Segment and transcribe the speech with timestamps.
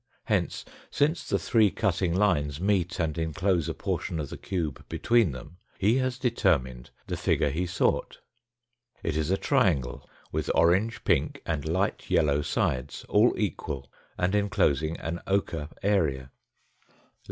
[0.23, 5.31] Hence, since the three cutting lines meet and enclose a portion of the cube between
[5.31, 8.17] them, he has determined the figure he sought.
[9.03, 14.97] It is a triangle with orange, pink, and light yellow sides, all equal, and enclosing
[14.99, 16.31] an ochre area.